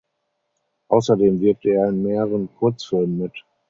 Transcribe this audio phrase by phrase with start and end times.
[0.87, 3.33] Außerdem wirkte er in mehreren Kurzfilmen mit.